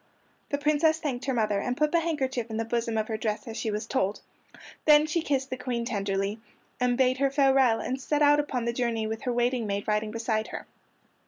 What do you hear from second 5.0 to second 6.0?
she kissed the Queen